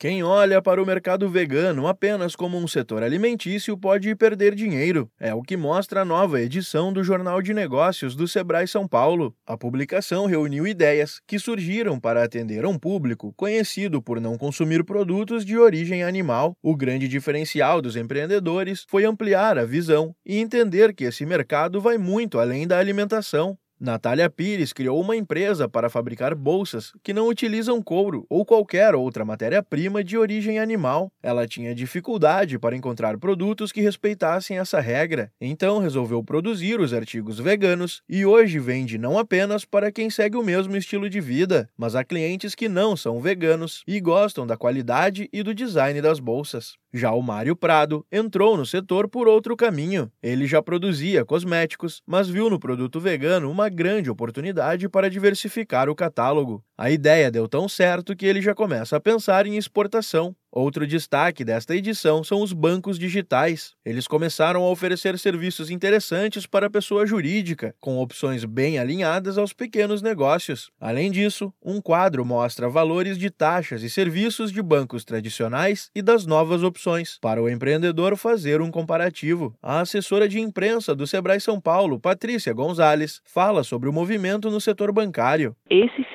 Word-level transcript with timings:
Quem 0.00 0.22
olha 0.22 0.62
para 0.62 0.80
o 0.80 0.86
mercado 0.86 1.28
vegano 1.28 1.88
apenas 1.88 2.36
como 2.36 2.56
um 2.56 2.68
setor 2.68 3.02
alimentício 3.02 3.76
pode 3.76 4.14
perder 4.14 4.54
dinheiro. 4.54 5.10
É 5.18 5.34
o 5.34 5.42
que 5.42 5.56
mostra 5.56 6.02
a 6.02 6.04
nova 6.04 6.40
edição 6.40 6.92
do 6.92 7.02
Jornal 7.02 7.42
de 7.42 7.52
Negócios 7.52 8.14
do 8.14 8.28
Sebrae 8.28 8.68
São 8.68 8.86
Paulo. 8.86 9.34
A 9.44 9.58
publicação 9.58 10.26
reuniu 10.26 10.68
ideias 10.68 11.20
que 11.26 11.36
surgiram 11.36 11.98
para 11.98 12.22
atender 12.22 12.64
a 12.64 12.68
um 12.68 12.78
público 12.78 13.34
conhecido 13.36 14.00
por 14.00 14.20
não 14.20 14.38
consumir 14.38 14.84
produtos 14.84 15.44
de 15.44 15.58
origem 15.58 16.04
animal. 16.04 16.56
O 16.62 16.76
grande 16.76 17.08
diferencial 17.08 17.82
dos 17.82 17.96
empreendedores 17.96 18.86
foi 18.86 19.04
ampliar 19.04 19.58
a 19.58 19.64
visão 19.64 20.14
e 20.24 20.38
entender 20.38 20.94
que 20.94 21.02
esse 21.02 21.26
mercado 21.26 21.80
vai 21.80 21.98
muito 21.98 22.38
além 22.38 22.68
da 22.68 22.78
alimentação. 22.78 23.58
Natália 23.80 24.28
Pires 24.28 24.72
criou 24.72 25.00
uma 25.00 25.14
empresa 25.14 25.68
para 25.68 25.88
fabricar 25.88 26.34
bolsas 26.34 26.92
que 27.00 27.12
não 27.12 27.28
utilizam 27.28 27.80
couro 27.80 28.26
ou 28.28 28.44
qualquer 28.44 28.92
outra 28.92 29.24
matéria-prima 29.24 30.02
de 30.02 30.18
origem 30.18 30.58
animal. 30.58 31.12
Ela 31.22 31.46
tinha 31.46 31.72
dificuldade 31.72 32.58
para 32.58 32.74
encontrar 32.74 33.16
produtos 33.18 33.70
que 33.70 33.80
respeitassem 33.80 34.58
essa 34.58 34.80
regra, 34.80 35.30
então 35.40 35.78
resolveu 35.78 36.24
produzir 36.24 36.80
os 36.80 36.92
artigos 36.92 37.38
veganos 37.38 38.02
e 38.08 38.26
hoje 38.26 38.58
vende 38.58 38.98
não 38.98 39.16
apenas 39.16 39.64
para 39.64 39.92
quem 39.92 40.10
segue 40.10 40.36
o 40.36 40.42
mesmo 40.42 40.76
estilo 40.76 41.08
de 41.08 41.20
vida, 41.20 41.70
mas 41.76 41.94
a 41.94 42.02
clientes 42.02 42.56
que 42.56 42.68
não 42.68 42.96
são 42.96 43.20
veganos 43.20 43.84
e 43.86 44.00
gostam 44.00 44.44
da 44.44 44.56
qualidade 44.56 45.28
e 45.32 45.40
do 45.42 45.54
design 45.54 46.02
das 46.02 46.18
bolsas. 46.18 46.76
Já 46.92 47.12
o 47.12 47.22
Mário 47.22 47.54
Prado 47.54 48.06
entrou 48.10 48.56
no 48.56 48.64
setor 48.64 49.08
por 49.08 49.28
outro 49.28 49.54
caminho. 49.56 50.10
Ele 50.22 50.46
já 50.46 50.62
produzia 50.62 51.24
cosméticos, 51.24 52.02
mas 52.06 52.28
viu 52.28 52.48
no 52.48 52.58
produto 52.58 52.98
vegano 52.98 53.50
uma 53.50 53.68
grande 53.68 54.10
oportunidade 54.10 54.88
para 54.88 55.10
diversificar 55.10 55.88
o 55.90 55.94
catálogo. 55.94 56.64
A 56.80 56.92
ideia 56.92 57.28
deu 57.28 57.48
tão 57.48 57.68
certo 57.68 58.14
que 58.14 58.24
ele 58.24 58.40
já 58.40 58.54
começa 58.54 58.96
a 58.96 59.00
pensar 59.00 59.48
em 59.48 59.56
exportação. 59.56 60.32
Outro 60.50 60.86
destaque 60.86 61.44
desta 61.44 61.76
edição 61.76 62.24
são 62.24 62.40
os 62.40 62.54
bancos 62.54 62.98
digitais. 62.98 63.74
Eles 63.84 64.08
começaram 64.08 64.62
a 64.62 64.70
oferecer 64.70 65.18
serviços 65.18 65.70
interessantes 65.70 66.46
para 66.46 66.68
a 66.68 66.70
pessoa 66.70 67.06
jurídica, 67.06 67.74
com 67.78 67.98
opções 67.98 68.46
bem 68.46 68.78
alinhadas 68.78 69.36
aos 69.36 69.52
pequenos 69.52 70.00
negócios. 70.00 70.70
Além 70.80 71.10
disso, 71.10 71.52
um 71.62 71.82
quadro 71.82 72.24
mostra 72.24 72.68
valores 72.68 73.18
de 73.18 73.28
taxas 73.28 73.82
e 73.82 73.90
serviços 73.90 74.50
de 74.50 74.62
bancos 74.62 75.04
tradicionais 75.04 75.90
e 75.94 76.00
das 76.00 76.24
novas 76.24 76.62
opções, 76.62 77.18
para 77.20 77.42
o 77.42 77.48
empreendedor 77.48 78.16
fazer 78.16 78.62
um 78.62 78.70
comparativo. 78.70 79.54
A 79.62 79.80
assessora 79.80 80.26
de 80.26 80.40
imprensa 80.40 80.94
do 80.94 81.06
Sebrae 81.06 81.40
São 81.40 81.60
Paulo, 81.60 82.00
Patrícia 82.00 82.54
Gonzalez, 82.54 83.20
fala 83.24 83.62
sobre 83.62 83.88
o 83.88 83.92
movimento 83.92 84.50
no 84.50 84.60
setor 84.60 84.92
bancário. 84.92 85.54
Esses 85.68 86.06